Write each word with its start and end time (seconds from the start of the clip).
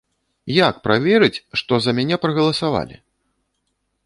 Як 0.67 0.79
праверыць, 0.87 1.43
што 1.61 1.73
за 1.87 1.91
мяне 1.99 2.15
прагаласавалі? 2.25 2.95